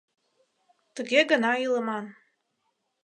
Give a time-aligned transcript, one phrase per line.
[0.95, 2.05] Тыге гына илыман.